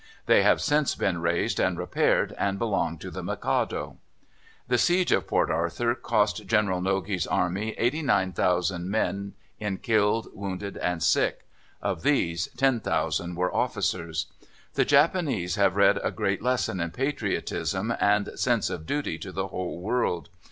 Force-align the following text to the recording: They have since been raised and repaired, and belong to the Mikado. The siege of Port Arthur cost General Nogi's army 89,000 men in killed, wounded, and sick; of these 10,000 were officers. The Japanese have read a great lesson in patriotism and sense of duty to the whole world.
They 0.25 0.41
have 0.41 0.61
since 0.61 0.95
been 0.95 1.21
raised 1.21 1.59
and 1.59 1.77
repaired, 1.77 2.33
and 2.39 2.57
belong 2.57 2.97
to 2.97 3.11
the 3.11 3.21
Mikado. 3.21 3.99
The 4.67 4.79
siege 4.79 5.11
of 5.11 5.27
Port 5.27 5.51
Arthur 5.51 5.93
cost 5.93 6.47
General 6.47 6.81
Nogi's 6.81 7.27
army 7.27 7.75
89,000 7.77 8.89
men 8.89 9.33
in 9.59 9.77
killed, 9.77 10.29
wounded, 10.33 10.75
and 10.77 11.03
sick; 11.03 11.45
of 11.83 12.01
these 12.01 12.47
10,000 12.57 13.35
were 13.35 13.53
officers. 13.55 14.25
The 14.73 14.85
Japanese 14.85 15.53
have 15.53 15.75
read 15.75 15.99
a 16.03 16.09
great 16.09 16.41
lesson 16.41 16.79
in 16.79 16.89
patriotism 16.89 17.93
and 17.99 18.31
sense 18.39 18.71
of 18.71 18.87
duty 18.87 19.19
to 19.19 19.31
the 19.31 19.49
whole 19.49 19.81
world. 19.81 20.29